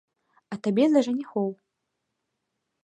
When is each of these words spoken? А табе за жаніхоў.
А 0.55 0.57
табе 0.67 0.87
за 0.93 1.01
жаніхоў. 1.09 1.49